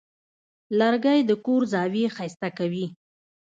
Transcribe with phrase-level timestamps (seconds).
[0.79, 2.85] لرګی د کور زاویې ښایسته کوي.